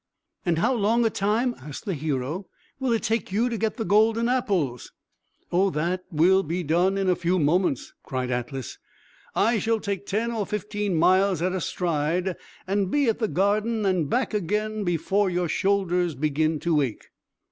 "And 0.47 0.57
how 0.57 0.73
long 0.73 1.05
a 1.05 1.11
time," 1.11 1.53
asked 1.61 1.85
the 1.85 1.93
hero, 1.93 2.47
"will 2.79 2.91
it 2.91 3.03
take 3.03 3.31
you 3.31 3.49
to 3.49 3.57
get 3.59 3.77
the 3.77 3.85
golden 3.85 4.27
apples?" 4.29 4.91
"Oh, 5.51 5.69
that 5.69 6.05
will 6.09 6.41
be 6.41 6.63
done 6.63 6.97
in 6.97 7.07
a 7.07 7.15
few 7.15 7.37
moments," 7.37 7.93
cried 8.01 8.31
Atlas. 8.31 8.79
"I 9.35 9.59
shall 9.59 9.79
take 9.79 10.07
ten 10.07 10.31
or 10.31 10.47
fifteen 10.47 10.95
miles 10.95 11.43
at 11.43 11.51
a 11.53 11.61
stride, 11.61 12.35
and 12.65 12.89
be 12.89 13.09
at 13.09 13.19
the 13.19 13.27
garden 13.27 13.85
and 13.85 14.09
back 14.09 14.33
again 14.33 14.83
before 14.83 15.29
your 15.29 15.47
shoulders 15.47 16.15
begin 16.15 16.59
to 16.61 16.81
ache." 16.81 17.09